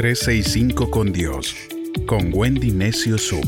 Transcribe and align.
365 0.00 0.90
con 0.90 1.12
Dios, 1.12 1.54
con 2.06 2.30
Wendy 2.32 2.70
Necio 2.70 3.18
Sub. 3.18 3.44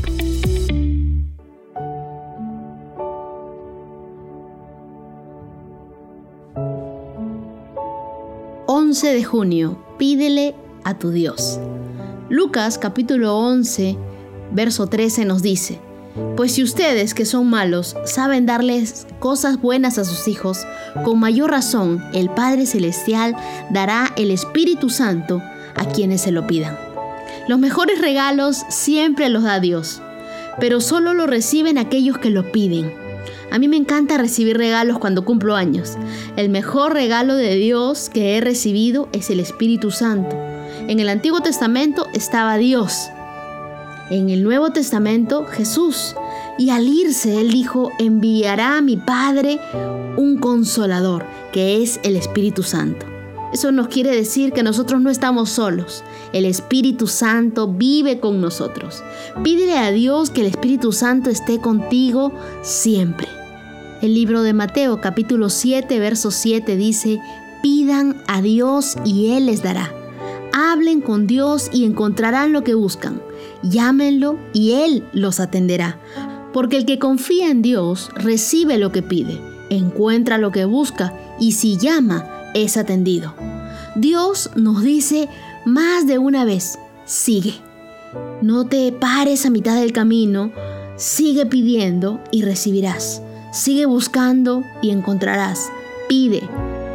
...11 8.66 9.14
de 9.14 9.25
junio... 9.25 9.82
...pídele 9.96 10.55
a 10.84 10.98
tu 10.98 11.09
Dios... 11.09 11.59
Lucas 12.29 12.77
capítulo 12.77 13.39
11... 13.39 13.96
...verso 14.53 14.89
13 14.89 15.25
nos 15.25 15.41
dice... 15.41 15.80
Pues 16.37 16.53
si 16.53 16.62
ustedes 16.62 17.14
que 17.14 17.25
son 17.25 17.48
malos 17.48 17.96
saben 18.05 18.45
darles 18.45 19.07
cosas 19.21 19.59
buenas 19.59 19.96
a 19.96 20.05
sus 20.05 20.29
hijos, 20.29 20.66
con 21.03 21.19
mayor 21.19 21.50
razón 21.50 22.05
el 22.12 22.29
Padre 22.29 22.66
Celestial 22.66 23.34
dará 23.71 24.12
el 24.19 24.30
Espíritu 24.30 24.91
Santo 24.91 25.41
a 25.75 25.86
quienes 25.86 26.23
se 26.23 26.32
lo 26.32 26.46
pidan. 26.46 26.78
Los 27.48 27.59
mejores 27.59 28.01
regalos 28.01 28.65
siempre 28.69 29.28
los 29.28 29.42
da 29.42 29.60
Dios, 29.60 30.01
pero 30.60 30.80
solo 30.80 31.14
lo 31.14 31.27
reciben 31.27 31.78
aquellos 31.78 32.19
que 32.19 32.30
lo 32.30 32.52
piden. 32.52 32.95
A 33.51 33.59
mí 33.59 33.69
me 33.69 33.77
encanta 33.77 34.16
recibir 34.16 34.56
regalos 34.56 34.98
cuando 34.98 35.24
cumplo 35.24 35.56
años. 35.56 35.98
El 36.37 36.48
mejor 36.48 36.95
regalo 36.95 37.34
de 37.34 37.55
Dios 37.56 38.09
que 38.09 38.37
he 38.37 38.41
recibido 38.41 39.09
es 39.12 39.28
el 39.28 39.41
Espíritu 39.41 39.91
Santo. 39.91 40.34
En 40.88 41.00
el 41.00 41.09
Antiguo 41.09 41.41
Testamento 41.41 42.06
estaba 42.14 42.56
Dios, 42.56 43.11
en 44.11 44.30
el 44.30 44.42
Nuevo 44.42 44.70
Testamento 44.70 45.45
Jesús. 45.47 46.14
Y 46.59 46.70
al 46.70 46.86
irse, 46.86 47.41
Él 47.41 47.50
dijo, 47.50 47.91
enviará 47.98 48.78
a 48.78 48.83
mi 48.83 48.97
Padre 48.97 49.59
un 50.16 50.39
consolador, 50.39 51.25
que 51.52 51.83
es 51.83 51.98
el 52.02 52.16
Espíritu 52.16 52.62
Santo. 52.62 53.12
Eso 53.52 53.70
nos 53.73 53.88
quiere 53.88 54.15
decir 54.15 54.52
que 54.52 54.62
nosotros 54.62 55.01
no 55.01 55.11
estamos 55.11 55.51
solos. 55.51 56.02
El 56.33 56.45
Espíritu 56.45 57.06
Santo 57.06 57.69
vive 57.69 58.19
con 58.19 58.41
nosotros. 58.41 59.03
Pídele 59.42 59.77
a 59.78 59.91
Dios 59.91 60.31
que 60.31 60.41
el 60.41 60.47
Espíritu 60.47 60.92
Santo 60.92 61.31
esté 61.31 61.58
contigo 61.58 62.33
siempre. 62.62 63.28
El 64.00 64.14
libro 64.14 64.42
de 64.42 64.53
Mateo 64.53 65.00
capítulo 65.00 65.50
7, 65.50 65.98
verso 65.98 66.30
7 66.30 66.77
dice, 66.77 67.20
pidan 67.62 68.23
a 68.27 68.41
Dios 68.41 68.97
y 69.05 69.33
Él 69.33 69.47
les 69.47 69.62
dará. 69.62 69.92
Hablen 70.53 71.00
con 71.00 71.27
Dios 71.27 71.70
y 71.73 71.84
encontrarán 71.84 72.53
lo 72.53 72.64
que 72.64 72.75
buscan 72.75 73.20
llámenlo 73.62 74.39
y 74.53 74.73
Él 74.73 75.05
los 75.12 75.41
atenderá. 75.41 75.98
Porque 76.53 76.77
el 76.77 76.84
que 76.84 76.98
confía 76.98 77.50
en 77.50 77.62
Dios 77.62 78.11
recibe 78.14 78.78
lo 78.78 78.92
que 78.92 79.03
pide, 79.03 79.41
encuentra 79.70 80.39
lo 80.39 80.50
que 80.50 80.64
busca 80.64 81.14
y 81.41 81.53
si 81.53 81.78
llama 81.78 82.42
es 82.55 82.77
atendido. 82.77 83.34
Dios 83.95 84.50
nos 84.56 84.83
dice 84.83 85.28
más 85.64 86.06
de 86.06 86.19
una 86.19 86.45
vez, 86.45 86.78
sigue. 87.05 87.55
No 88.41 88.67
te 88.67 88.92
pares 88.92 89.47
a 89.47 89.50
mitad 89.50 89.77
del 89.77 89.92
camino, 89.92 90.53
sigue 90.97 91.47
pidiendo 91.47 92.20
y 92.30 92.42
recibirás. 92.42 93.23
Sigue 93.53 93.86
buscando 93.86 94.64
y 94.80 94.91
encontrarás. 94.91 95.70
Pide, 96.08 96.42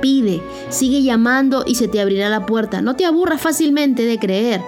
pide, 0.02 0.42
sigue 0.70 1.04
llamando 1.04 1.64
y 1.66 1.76
se 1.76 1.88
te 1.88 2.02
abrirá 2.02 2.30
la 2.30 2.46
puerta. 2.46 2.82
No 2.82 2.96
te 2.96 3.06
aburras 3.06 3.42
fácilmente 3.42 4.06
de 4.06 4.20
creer 4.20 4.62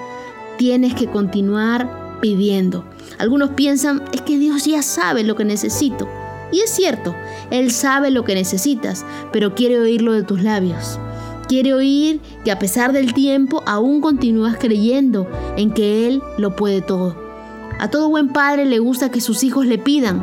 tienes 0.59 0.93
que 0.93 1.07
continuar 1.07 2.19
pidiendo. 2.19 2.83
Algunos 3.17 3.51
piensan, 3.51 4.03
es 4.11 4.21
que 4.21 4.37
Dios 4.37 4.65
ya 4.65 4.83
sabe 4.83 5.23
lo 5.23 5.37
que 5.37 5.45
necesito. 5.45 6.05
Y 6.51 6.61
es 6.61 6.69
cierto, 6.69 7.15
Él 7.51 7.71
sabe 7.71 8.11
lo 8.11 8.23
que 8.23 8.35
necesitas, 8.35 9.05
pero 9.31 9.55
quiere 9.55 9.79
oírlo 9.79 10.13
de 10.13 10.23
tus 10.23 10.41
labios. 10.41 10.99
Quiere 11.47 11.73
oír 11.73 12.21
que 12.43 12.51
a 12.51 12.59
pesar 12.59 12.93
del 12.93 13.13
tiempo 13.13 13.63
aún 13.65 14.01
continúas 14.01 14.57
creyendo 14.59 15.27
en 15.57 15.71
que 15.71 16.07
Él 16.07 16.21
lo 16.37 16.55
puede 16.55 16.81
todo. 16.81 17.15
A 17.79 17.89
todo 17.89 18.09
buen 18.09 18.29
padre 18.29 18.65
le 18.65 18.79
gusta 18.79 19.09
que 19.09 19.21
sus 19.21 19.43
hijos 19.43 19.65
le 19.65 19.77
pidan, 19.77 20.21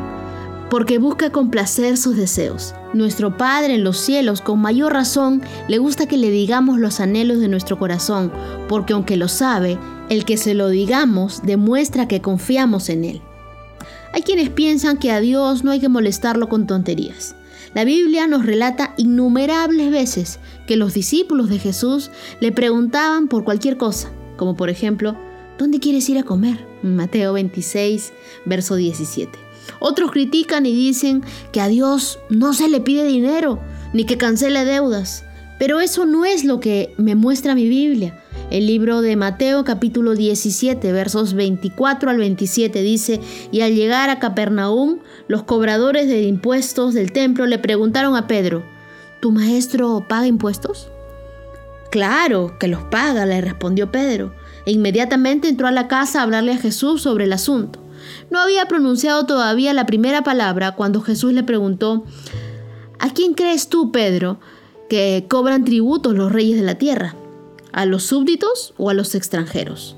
porque 0.69 0.99
busca 0.99 1.31
complacer 1.31 1.97
sus 1.97 2.15
deseos. 2.15 2.73
Nuestro 2.93 3.37
Padre 3.37 3.75
en 3.75 3.83
los 3.83 3.97
cielos, 3.97 4.41
con 4.41 4.59
mayor 4.59 4.93
razón, 4.93 5.41
le 5.67 5.77
gusta 5.77 6.07
que 6.07 6.17
le 6.17 6.29
digamos 6.29 6.79
los 6.79 6.99
anhelos 6.99 7.39
de 7.39 7.47
nuestro 7.47 7.77
corazón, 7.77 8.31
porque 8.67 8.93
aunque 8.93 9.17
lo 9.17 9.27
sabe, 9.27 9.77
el 10.09 10.25
que 10.25 10.37
se 10.37 10.53
lo 10.53 10.69
digamos 10.69 11.41
demuestra 11.43 12.07
que 12.07 12.21
confiamos 12.21 12.89
en 12.89 13.05
Él. 13.05 13.21
Hay 14.13 14.21
quienes 14.21 14.49
piensan 14.49 14.97
que 14.97 15.11
a 15.11 15.19
Dios 15.19 15.63
no 15.63 15.71
hay 15.71 15.79
que 15.79 15.89
molestarlo 15.89 16.49
con 16.49 16.67
tonterías. 16.67 17.35
La 17.73 17.83
Biblia 17.83 18.27
nos 18.27 18.45
relata 18.45 18.93
innumerables 18.97 19.91
veces 19.91 20.39
que 20.65 20.77
los 20.77 20.93
discípulos 20.93 21.49
de 21.49 21.59
Jesús 21.59 22.11
le 22.39 22.51
preguntaban 22.51 23.27
por 23.27 23.43
cualquier 23.43 23.77
cosa, 23.77 24.09
como 24.37 24.55
por 24.55 24.69
ejemplo, 24.69 25.17
¿dónde 25.57 25.79
quieres 25.79 26.07
ir 26.09 26.17
a 26.17 26.23
comer? 26.23 26.65
Mateo 26.81 27.33
26, 27.33 28.13
verso 28.45 28.75
17. 28.75 29.37
Otros 29.79 30.11
critican 30.11 30.65
y 30.65 30.73
dicen 30.73 31.23
que 31.51 31.61
a 31.61 31.67
Dios 31.67 32.19
no 32.29 32.53
se 32.53 32.69
le 32.69 32.79
pide 32.79 33.05
dinero, 33.05 33.59
ni 33.93 34.05
que 34.05 34.17
cancele 34.17 34.65
deudas. 34.65 35.23
Pero 35.59 35.79
eso 35.79 36.05
no 36.05 36.25
es 36.25 36.45
lo 36.45 36.59
que 36.59 36.93
me 36.97 37.15
muestra 37.15 37.55
mi 37.55 37.67
Biblia. 37.67 38.23
El 38.49 38.65
libro 38.65 39.01
de 39.01 39.17
Mateo 39.17 39.65
capítulo 39.65 40.15
17 40.15 40.93
versos 40.93 41.33
24 41.33 42.09
al 42.09 42.17
27 42.17 42.81
dice, 42.81 43.19
y 43.51 43.59
al 43.59 43.75
llegar 43.75 44.09
a 44.09 44.19
Capernaum, 44.19 44.99
los 45.27 45.43
cobradores 45.43 46.07
de 46.07 46.21
impuestos 46.21 46.93
del 46.93 47.11
templo 47.11 47.45
le 47.45 47.59
preguntaron 47.59 48.15
a 48.15 48.25
Pedro, 48.25 48.63
¿tu 49.19 49.31
maestro 49.33 50.05
paga 50.07 50.27
impuestos? 50.27 50.87
Claro 51.91 52.57
que 52.57 52.69
los 52.69 52.83
paga, 52.83 53.25
le 53.25 53.41
respondió 53.41 53.91
Pedro, 53.91 54.33
e 54.65 54.71
inmediatamente 54.71 55.49
entró 55.49 55.67
a 55.67 55.71
la 55.71 55.89
casa 55.89 56.21
a 56.21 56.23
hablarle 56.23 56.53
a 56.53 56.57
Jesús 56.57 57.01
sobre 57.01 57.25
el 57.25 57.33
asunto. 57.33 57.83
No 58.31 58.39
había 58.39 58.65
pronunciado 58.67 59.25
todavía 59.25 59.73
la 59.73 59.85
primera 59.85 60.23
palabra 60.23 60.73
cuando 60.73 61.01
Jesús 61.01 61.33
le 61.33 61.43
preguntó, 61.43 62.05
¿A 62.97 63.09
quién 63.13 63.33
crees 63.33 63.67
tú, 63.67 63.91
Pedro, 63.91 64.39
que 64.89 65.25
cobran 65.27 65.65
tributos 65.65 66.15
los 66.15 66.31
reyes 66.31 66.57
de 66.57 66.65
la 66.65 66.75
tierra? 66.75 67.13
¿A 67.71 67.85
los 67.85 68.03
súbditos 68.03 68.73
o 68.77 68.89
a 68.89 68.93
los 68.93 69.15
extranjeros? 69.15 69.95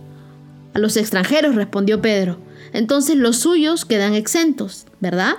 A 0.73 0.79
los 0.79 0.97
extranjeros, 0.97 1.55
respondió 1.55 2.01
Pedro. 2.01 2.37
Entonces 2.73 3.15
los 3.15 3.37
suyos 3.37 3.85
quedan 3.85 4.13
exentos, 4.13 4.85
¿verdad? 4.99 5.35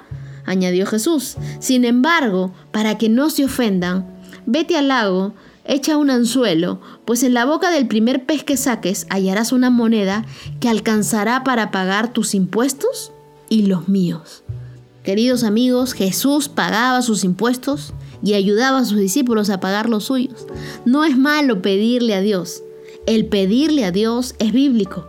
añadió 0.46 0.86
Jesús. 0.86 1.36
Sin 1.60 1.84
embargo, 1.84 2.52
para 2.72 2.98
que 2.98 3.08
no 3.08 3.30
se 3.30 3.44
ofendan, 3.44 4.06
vete 4.46 4.76
al 4.76 4.88
lago 4.88 5.34
Echa 5.64 5.96
un 5.96 6.10
anzuelo, 6.10 6.80
pues 7.04 7.22
en 7.22 7.32
la 7.32 7.44
boca 7.44 7.70
del 7.70 7.86
primer 7.86 8.24
pez 8.24 8.42
que 8.42 8.56
saques 8.56 9.06
hallarás 9.08 9.52
una 9.52 9.70
moneda 9.70 10.24
que 10.58 10.68
alcanzará 10.68 11.44
para 11.44 11.70
pagar 11.70 12.12
tus 12.12 12.34
impuestos 12.34 13.12
y 13.48 13.66
los 13.66 13.88
míos. 13.88 14.42
Queridos 15.02 15.44
amigos, 15.44 15.94
Jesús 15.94 16.48
pagaba 16.48 17.00
sus 17.00 17.24
impuestos 17.24 17.94
y 18.22 18.34
ayudaba 18.34 18.78
a 18.78 18.84
sus 18.84 18.98
discípulos 18.98 19.48
a 19.48 19.58
pagar 19.58 19.88
los 19.88 20.04
suyos. 20.04 20.46
No 20.84 21.04
es 21.04 21.16
malo 21.16 21.62
pedirle 21.62 22.14
a 22.14 22.20
Dios. 22.20 22.62
El 23.06 23.26
pedirle 23.26 23.84
a 23.84 23.92
Dios 23.92 24.34
es 24.38 24.52
bíblico. 24.52 25.08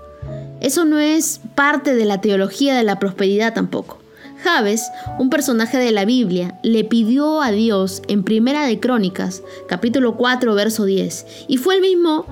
Eso 0.61 0.85
no 0.85 0.99
es 0.99 1.41
parte 1.55 1.93
de 1.93 2.05
la 2.05 2.21
teología 2.21 2.75
de 2.75 2.83
la 2.83 2.99
prosperidad 2.99 3.53
tampoco. 3.53 3.97
Javes, 4.43 4.89
un 5.19 5.29
personaje 5.29 5.77
de 5.77 5.91
la 5.91 6.05
Biblia, 6.05 6.59
le 6.63 6.83
pidió 6.83 7.41
a 7.41 7.51
Dios 7.51 8.01
en 8.07 8.23
Primera 8.23 8.65
de 8.65 8.79
Crónicas, 8.79 9.43
capítulo 9.67 10.15
4, 10.15 10.55
verso 10.55 10.85
10, 10.85 11.25
y 11.47 11.57
fue 11.57 11.75
el 11.75 11.81
mismo 11.81 12.25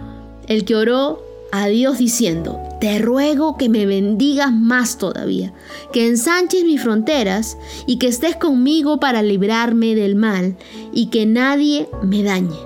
el 0.47 0.65
que 0.65 0.75
oró 0.75 1.28
a 1.51 1.67
Dios 1.67 1.97
diciendo, 1.97 2.59
te 2.79 2.99
ruego 2.99 3.57
que 3.57 3.69
me 3.69 3.85
bendigas 3.85 4.51
más 4.51 4.97
todavía, 4.97 5.53
que 5.91 6.07
ensanches 6.07 6.63
mis 6.63 6.81
fronteras 6.81 7.57
y 7.85 7.97
que 7.97 8.07
estés 8.07 8.35
conmigo 8.35 8.99
para 8.99 9.21
librarme 9.21 9.95
del 9.95 10.15
mal 10.15 10.55
y 10.93 11.07
que 11.07 11.25
nadie 11.25 11.89
me 12.03 12.23
dañe. 12.23 12.57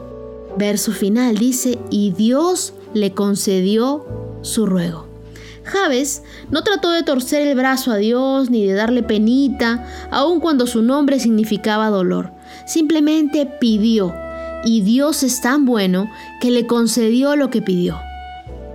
Verso 0.57 0.91
final 0.91 1.37
dice, 1.37 1.79
y 1.89 2.11
Dios 2.11 2.73
le 2.93 3.13
concedió 3.13 4.05
su 4.41 4.65
ruego. 4.65 5.07
Javes 5.63 6.23
no 6.51 6.61
trató 6.63 6.91
de 6.91 7.03
torcer 7.03 7.47
el 7.47 7.55
brazo 7.55 7.91
a 7.91 7.97
Dios 7.97 8.49
ni 8.49 8.65
de 8.65 8.73
darle 8.73 9.01
penita, 9.01 9.87
aun 10.11 10.39
cuando 10.39 10.67
su 10.67 10.81
nombre 10.81 11.19
significaba 11.19 11.89
dolor. 11.89 12.31
Simplemente 12.67 13.45
pidió, 13.45 14.13
y 14.65 14.81
Dios 14.81 15.23
es 15.23 15.41
tan 15.41 15.65
bueno 15.65 16.09
que 16.41 16.51
le 16.51 16.67
concedió 16.67 17.35
lo 17.35 17.49
que 17.49 17.61
pidió. 17.61 17.97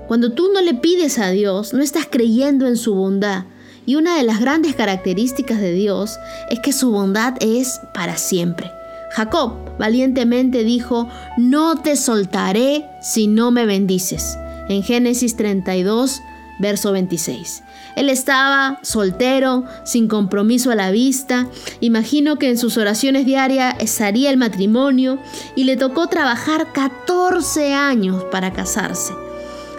Cuando 0.09 0.33
tú 0.33 0.51
no 0.55 0.63
le 0.63 0.73
pides 0.73 1.19
a 1.19 1.29
Dios, 1.29 1.75
no 1.75 1.83
estás 1.83 2.07
creyendo 2.11 2.67
en 2.67 2.79
su 2.79 2.95
bondad. 2.95 3.45
Y 3.85 3.97
una 3.97 4.17
de 4.17 4.23
las 4.23 4.41
grandes 4.41 4.75
características 4.75 5.61
de 5.61 5.73
Dios 5.73 6.17
es 6.51 6.61
que 6.61 6.73
su 6.73 6.91
bondad 6.91 7.35
es 7.41 7.83
para 7.93 8.17
siempre. 8.17 8.73
Jacob 9.11 9.53
valientemente 9.79 10.65
dijo, 10.65 11.11
no 11.37 11.77
te 11.83 11.95
soltaré 11.95 12.87
si 13.03 13.27
no 13.27 13.51
me 13.51 13.67
bendices. 13.67 14.39
En 14.71 14.83
Génesis 14.83 15.37
32, 15.37 16.23
verso 16.59 16.93
26. 16.93 17.63
Él 17.95 18.09
estaba 18.09 18.79
soltero, 18.83 19.65
sin 19.85 20.09
compromiso 20.09 20.71
a 20.71 20.75
la 20.75 20.91
vista. 20.91 21.49
Imagino 21.81 22.37
que 22.37 22.49
en 22.49 22.57
sus 22.57 22.79
oraciones 22.79 23.27
diarias 23.27 23.75
estaría 23.79 24.31
el 24.31 24.39
matrimonio 24.39 25.19
y 25.55 25.65
le 25.65 25.77
tocó 25.77 26.07
trabajar 26.07 26.73
14 26.73 27.75
años 27.75 28.25
para 28.31 28.55
casarse. 28.55 29.13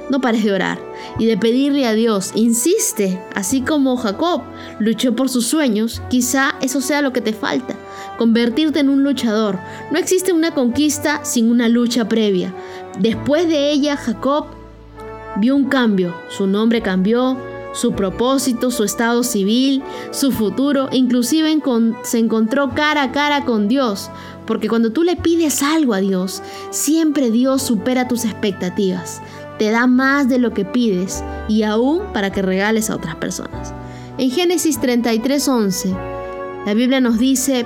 No 0.10 0.22
pares 0.22 0.44
de 0.44 0.52
orar 0.52 0.80
y 1.20 1.26
de 1.26 1.38
pedirle 1.38 1.86
a 1.86 1.94
Dios. 1.94 2.32
Insiste, 2.36 3.22
así 3.36 3.62
como 3.62 3.98
Jacob 3.98 4.42
luchó 4.80 5.16
por 5.16 5.30
sus 5.30 5.46
sueños, 5.46 6.02
quizá 6.10 6.56
eso 6.62 6.82
sea 6.82 7.02
lo 7.02 7.14
que 7.14 7.22
te 7.22 7.34
falta, 7.34 7.76
convertirte 8.18 8.80
en 8.80 8.90
un 8.90 9.04
luchador. 9.04 9.60
No 9.92 10.00
existe 10.00 10.34
una 10.34 10.54
conquista 10.54 11.24
sin 11.24 11.50
una 11.50 11.70
lucha 11.70 12.08
previa. 12.08 12.54
Después 12.98 13.48
de 13.48 13.72
ella, 13.72 13.98
Jacob 13.98 14.46
vio 15.38 15.56
un 15.56 15.66
cambio, 15.66 16.16
su 16.30 16.48
nombre 16.48 16.82
cambió, 16.82 17.38
su 17.74 17.94
propósito, 17.94 18.72
su 18.72 18.84
estado 18.84 19.24
civil, 19.24 19.84
su 20.12 20.32
futuro, 20.32 20.90
inclusive 20.92 21.56
se 22.04 22.20
encontró 22.20 22.72
cara 22.74 23.04
a 23.04 23.12
cara 23.12 23.46
con 23.46 23.68
Dios, 23.68 24.10
porque 24.46 24.68
cuando 24.68 24.92
tú 24.92 25.04
le 25.04 25.16
pides 25.16 25.62
algo 25.62 25.94
a 25.94 26.00
Dios, 26.00 26.42
siempre 26.72 27.32
Dios 27.32 27.62
supera 27.62 28.08
tus 28.08 28.26
expectativas, 28.26 29.22
te 29.60 29.70
da 29.70 29.86
más 29.86 30.28
de 30.28 30.40
lo 30.40 30.54
que 30.54 30.66
pides 30.66 31.24
y 31.48 31.64
aún 31.64 32.02
para 32.14 32.32
que 32.32 32.42
regales 32.42 32.90
a 32.90 32.96
otras 32.96 33.16
personas. 33.18 33.74
En 34.18 34.32
Génesis 34.32 34.80
33:11, 34.80 35.96
la 36.66 36.74
Biblia 36.74 37.00
nos 37.00 37.20
dice 37.20 37.66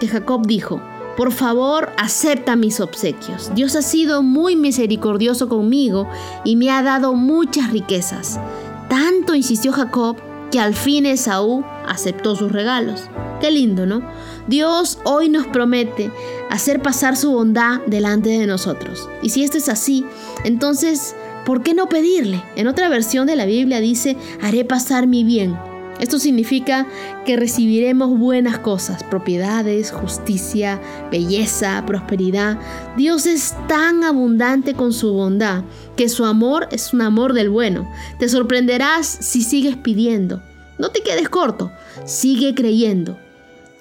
que 0.00 0.08
Jacob 0.08 0.46
dijo, 0.46 0.82
por 1.16 1.32
favor, 1.32 1.90
acepta 1.98 2.56
mis 2.56 2.80
obsequios. 2.80 3.54
Dios 3.54 3.76
ha 3.76 3.82
sido 3.82 4.22
muy 4.22 4.56
misericordioso 4.56 5.48
conmigo 5.48 6.08
y 6.44 6.56
me 6.56 6.70
ha 6.70 6.82
dado 6.82 7.14
muchas 7.14 7.70
riquezas. 7.70 8.40
Tanto 8.88 9.34
insistió 9.34 9.72
Jacob 9.72 10.16
que 10.50 10.60
al 10.60 10.74
fin 10.74 11.06
Esaú 11.06 11.64
aceptó 11.86 12.34
sus 12.34 12.50
regalos. 12.50 13.04
Qué 13.42 13.50
lindo, 13.50 13.84
¿no? 13.84 14.02
Dios 14.46 15.00
hoy 15.04 15.28
nos 15.28 15.46
promete 15.48 16.10
hacer 16.48 16.80
pasar 16.80 17.16
su 17.16 17.32
bondad 17.32 17.80
delante 17.86 18.30
de 18.30 18.46
nosotros. 18.46 19.08
Y 19.20 19.28
si 19.28 19.44
esto 19.44 19.58
es 19.58 19.68
así, 19.68 20.06
entonces, 20.44 21.14
¿por 21.44 21.62
qué 21.62 21.74
no 21.74 21.88
pedirle? 21.88 22.42
En 22.56 22.68
otra 22.68 22.88
versión 22.88 23.26
de 23.26 23.36
la 23.36 23.44
Biblia 23.44 23.80
dice, 23.80 24.16
haré 24.40 24.64
pasar 24.64 25.06
mi 25.06 25.24
bien 25.24 25.58
esto 26.02 26.18
significa 26.18 26.88
que 27.24 27.36
recibiremos 27.36 28.18
buenas 28.18 28.58
cosas, 28.58 29.04
propiedades, 29.04 29.92
justicia, 29.92 30.80
belleza, 31.12 31.84
prosperidad. 31.86 32.58
Dios 32.96 33.26
es 33.26 33.54
tan 33.68 34.02
abundante 34.02 34.74
con 34.74 34.92
su 34.92 35.12
bondad 35.12 35.62
que 35.96 36.08
su 36.08 36.24
amor 36.24 36.66
es 36.72 36.92
un 36.92 37.02
amor 37.02 37.34
del 37.34 37.50
bueno. 37.50 37.88
Te 38.18 38.28
sorprenderás 38.28 39.06
si 39.06 39.42
sigues 39.42 39.76
pidiendo. 39.76 40.42
No 40.76 40.88
te 40.88 41.02
quedes 41.02 41.28
corto, 41.28 41.70
sigue 42.04 42.52
creyendo. 42.52 43.16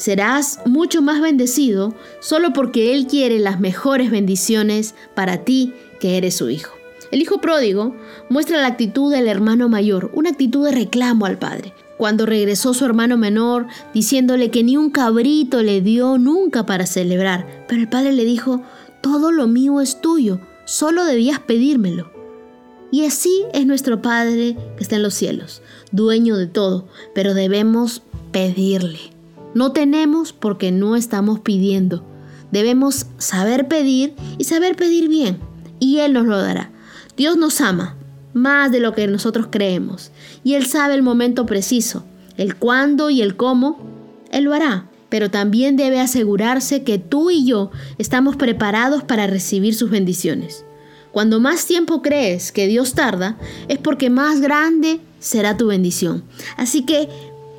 Serás 0.01 0.57
mucho 0.65 1.03
más 1.03 1.21
bendecido 1.21 1.94
solo 2.21 2.53
porque 2.53 2.95
Él 2.95 3.06
quiere 3.06 3.38
las 3.38 3.59
mejores 3.59 4.09
bendiciones 4.09 4.95
para 5.13 5.45
ti 5.45 5.75
que 6.00 6.18
eres 6.18 6.38
su 6.38 6.50
hijo. 6.50 6.74
El 7.12 7.21
hijo 7.21 7.39
pródigo 7.39 7.95
muestra 8.27 8.59
la 8.59 8.65
actitud 8.65 9.12
del 9.12 9.27
hermano 9.27 9.69
mayor, 9.69 10.09
una 10.15 10.31
actitud 10.31 10.65
de 10.65 10.71
reclamo 10.71 11.27
al 11.27 11.38
padre 11.38 11.75
cuando 12.00 12.25
regresó 12.25 12.74
su 12.74 12.83
hermano 12.83 13.15
menor, 13.15 13.68
diciéndole 13.94 14.50
que 14.50 14.63
ni 14.63 14.75
un 14.75 14.89
cabrito 14.89 15.62
le 15.62 15.81
dio 15.81 16.18
nunca 16.18 16.65
para 16.65 16.88
celebrar. 16.88 17.65
Pero 17.68 17.81
el 17.81 17.88
padre 17.88 18.12
le 18.13 18.25
dijo, 18.25 18.63
todo 19.01 19.31
lo 19.31 19.45
mío 19.45 19.81
es 19.81 20.01
tuyo, 20.01 20.39
solo 20.65 21.06
debías 21.06 21.39
pedírmelo. 21.42 22.12
Y 22.89 23.06
así 23.06 23.44
es 23.53 23.68
nuestro 23.68 24.01
Padre 24.01 24.57
que 24.77 24.83
está 24.83 24.95
en 24.95 25.03
los 25.03 25.13
cielos, 25.13 25.62
dueño 25.92 26.38
de 26.38 26.48
todo, 26.48 26.88
pero 27.13 27.36
debemos 27.36 28.01
pedirle. 28.31 29.11
No 29.53 29.71
tenemos 29.71 30.33
porque 30.33 30.71
no 30.71 30.95
estamos 30.95 31.39
pidiendo. 31.39 32.06
Debemos 32.51 33.06
saber 33.18 33.68
pedir 33.68 34.13
y 34.38 34.44
saber 34.45 34.75
pedir 34.75 35.07
bien, 35.07 35.39
y 35.80 36.00
Él 36.00 36.13
nos 36.13 36.25
lo 36.25 36.38
dará. 36.38 36.71
Dios 37.18 37.38
nos 37.38 37.62
ama, 37.62 37.98
más 38.33 38.71
de 38.71 38.80
lo 38.80 38.94
que 38.94 39.07
nosotros 39.07 39.48
creemos. 39.50 40.12
Y 40.44 40.56
Él 40.56 40.65
sabe 40.65 40.95
el 40.95 41.01
momento 41.01 41.45
preciso, 41.45 42.06
el 42.38 42.56
cuándo 42.56 43.09
y 43.09 43.21
el 43.21 43.36
cómo. 43.36 43.80
Él 44.31 44.45
lo 44.45 44.53
hará, 44.53 44.89
pero 45.09 45.30
también 45.30 45.75
debe 45.75 46.00
asegurarse 46.00 46.83
que 46.83 46.98
tú 46.98 47.30
y 47.30 47.45
yo 47.45 47.71
estamos 47.98 48.36
preparados 48.38 49.03
para 49.03 49.27
recibir 49.27 49.75
sus 49.75 49.89
bendiciones. 49.89 50.65
Cuando 51.12 51.42
más 51.42 51.65
tiempo 51.65 52.01
crees 52.01 52.53
que 52.53 52.68
Dios 52.68 52.94
tarda, 52.94 53.38
es 53.68 53.77
porque 53.77 54.09
más 54.09 54.39
grande 54.39 55.01
será 55.19 55.57
tu 55.57 55.68
bendición. 55.68 56.24
Así 56.56 56.83
que 56.83 57.09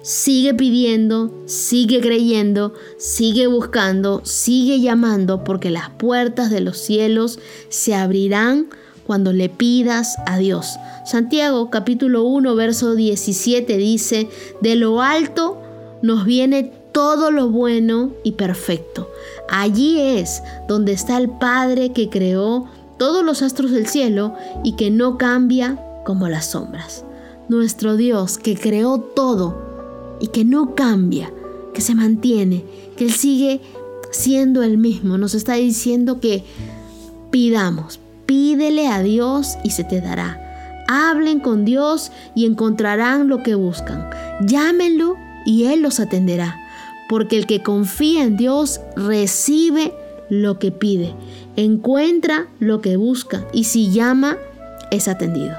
sigue 0.02 0.52
pidiendo, 0.54 1.32
sigue 1.46 2.00
creyendo, 2.00 2.74
sigue 2.98 3.46
buscando, 3.46 4.20
sigue 4.24 4.80
llamando, 4.80 5.44
porque 5.44 5.70
las 5.70 5.90
puertas 5.90 6.50
de 6.50 6.60
los 6.60 6.78
cielos 6.78 7.38
se 7.68 7.94
abrirán 7.94 8.68
cuando 9.06 9.32
le 9.32 9.48
pidas 9.48 10.16
a 10.26 10.38
Dios. 10.38 10.76
Santiago 11.06 11.70
capítulo 11.70 12.24
1 12.24 12.54
verso 12.54 12.94
17 12.94 13.76
dice, 13.76 14.28
de 14.60 14.76
lo 14.76 15.02
alto 15.02 15.60
nos 16.02 16.24
viene 16.24 16.72
todo 16.92 17.30
lo 17.30 17.48
bueno 17.48 18.12
y 18.22 18.32
perfecto. 18.32 19.10
Allí 19.48 20.00
es 20.00 20.42
donde 20.68 20.92
está 20.92 21.16
el 21.16 21.30
Padre 21.30 21.92
que 21.92 22.10
creó 22.10 22.66
todos 22.98 23.24
los 23.24 23.42
astros 23.42 23.70
del 23.70 23.86
cielo 23.86 24.34
y 24.62 24.72
que 24.76 24.90
no 24.90 25.16
cambia 25.16 25.78
como 26.04 26.28
las 26.28 26.46
sombras. 26.46 27.04
Nuestro 27.48 27.96
Dios 27.96 28.38
que 28.38 28.56
creó 28.56 29.00
todo 29.00 29.71
y 30.22 30.28
que 30.28 30.46
no 30.46 30.74
cambia, 30.74 31.30
que 31.74 31.82
se 31.82 31.94
mantiene, 31.94 32.64
que 32.96 33.04
Él 33.04 33.12
sigue 33.12 33.60
siendo 34.10 34.62
el 34.62 34.78
mismo, 34.78 35.18
nos 35.18 35.34
está 35.34 35.54
diciendo 35.54 36.20
que 36.20 36.44
pidamos, 37.30 38.00
Pídele 38.32 38.88
a 38.88 39.02
Dios 39.02 39.58
y 39.62 39.72
se 39.72 39.84
te 39.84 40.00
dará. 40.00 40.84
Hablen 40.88 41.38
con 41.38 41.66
Dios 41.66 42.12
y 42.34 42.46
encontrarán 42.46 43.28
lo 43.28 43.42
que 43.42 43.54
buscan. 43.54 44.08
Llámenlo 44.40 45.16
y 45.44 45.64
Él 45.64 45.82
los 45.82 46.00
atenderá. 46.00 46.58
Porque 47.10 47.36
el 47.36 47.46
que 47.46 47.62
confía 47.62 48.24
en 48.24 48.38
Dios 48.38 48.80
recibe 48.96 49.92
lo 50.30 50.58
que 50.58 50.72
pide, 50.72 51.14
encuentra 51.56 52.46
lo 52.58 52.80
que 52.80 52.96
busca 52.96 53.46
y 53.52 53.64
si 53.64 53.90
llama 53.90 54.38
es 54.90 55.08
atendido. 55.08 55.54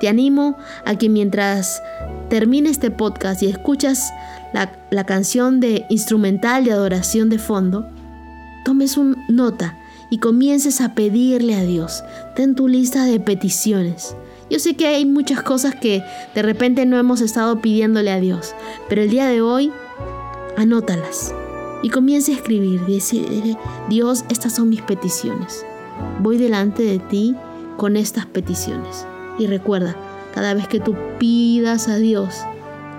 Te 0.00 0.08
animo 0.08 0.56
a 0.84 0.96
que 0.96 1.08
mientras 1.08 1.80
termine 2.28 2.70
este 2.70 2.90
podcast 2.90 3.42
y 3.42 3.46
escuchas 3.46 4.12
la, 4.52 4.72
la 4.90 5.04
canción 5.04 5.60
de 5.60 5.86
instrumental 5.88 6.64
de 6.64 6.72
adoración 6.72 7.28
de 7.28 7.38
fondo, 7.38 7.88
tomes 8.64 8.96
una 8.96 9.16
nota 9.28 9.76
y 10.10 10.18
comiences 10.18 10.80
a 10.80 10.94
pedirle 10.94 11.54
a 11.54 11.62
Dios. 11.62 12.04
Ten 12.34 12.54
tu 12.54 12.68
lista 12.68 13.04
de 13.04 13.20
peticiones. 13.20 14.14
Yo 14.50 14.58
sé 14.58 14.74
que 14.74 14.86
hay 14.86 15.04
muchas 15.04 15.42
cosas 15.42 15.74
que 15.74 16.02
de 16.34 16.42
repente 16.42 16.86
no 16.86 16.98
hemos 16.98 17.20
estado 17.20 17.60
pidiéndole 17.60 18.10
a 18.10 18.20
Dios, 18.20 18.54
pero 18.88 19.02
el 19.02 19.10
día 19.10 19.26
de 19.26 19.42
hoy 19.42 19.70
anótalas 20.56 21.34
y 21.82 21.90
comience 21.90 22.32
a 22.32 22.36
escribir. 22.36 22.80
Decir, 22.86 23.56
Dios, 23.88 24.24
estas 24.30 24.54
son 24.54 24.68
mis 24.68 24.82
peticiones. 24.82 25.64
Voy 26.20 26.38
delante 26.38 26.82
de 26.82 26.98
ti 26.98 27.34
con 27.76 27.96
estas 27.96 28.26
peticiones. 28.26 29.06
Y 29.38 29.46
recuerda, 29.46 29.96
cada 30.38 30.54
vez 30.54 30.68
que 30.68 30.78
tú 30.78 30.94
pidas 31.18 31.88
a 31.88 31.96
Dios, 31.96 32.44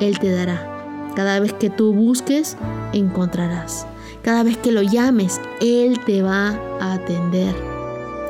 Él 0.01 0.19
te 0.19 0.29
dará. 0.29 1.09
Cada 1.15 1.39
vez 1.39 1.53
que 1.53 1.69
tú 1.69 1.93
busques, 1.93 2.57
encontrarás. 2.91 3.87
Cada 4.23 4.43
vez 4.43 4.57
que 4.57 4.73
lo 4.73 4.81
llames, 4.81 5.39
Él 5.61 6.01
te 6.05 6.21
va 6.21 6.59
a 6.81 6.95
atender. 6.95 7.55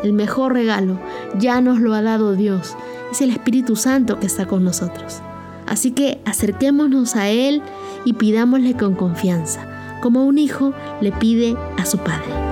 El 0.04 0.14
mejor 0.14 0.54
regalo 0.54 1.00
ya 1.40 1.60
nos 1.60 1.80
lo 1.80 1.96
ha 1.96 2.04
dado 2.04 2.36
Dios. 2.36 2.76
Es 3.12 3.22
el 3.22 3.32
Espíritu 3.32 3.76
Santo 3.76 4.20
que 4.20 4.28
está 4.28 4.46
con 4.46 4.64
nosotros. 4.64 5.24
Así 5.66 5.90
que 5.90 6.22
acerquémonos 6.26 7.16
a 7.16 7.30
Él 7.30 7.64
y 8.06 8.14
pidámosle 8.14 8.76
con 8.76 8.94
confianza, 8.94 9.98
como 10.04 10.24
un 10.24 10.38
hijo 10.38 10.72
le 11.02 11.12
pide 11.14 11.58
a 11.80 11.86
su 11.88 11.98
padre. 11.98 12.49